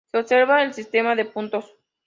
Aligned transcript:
Se 0.11 0.17
observará 0.17 0.63
el 0.63 0.73
sistema 0.73 1.13
de 1.13 1.25
puntos. 1.25 1.75